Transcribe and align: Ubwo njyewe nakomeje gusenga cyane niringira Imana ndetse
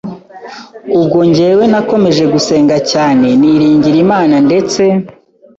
Ubwo 0.97 1.19
njyewe 1.29 1.63
nakomeje 1.71 2.23
gusenga 2.33 2.75
cyane 2.91 3.27
niringira 3.39 3.97
Imana 4.05 4.35
ndetse 4.47 4.81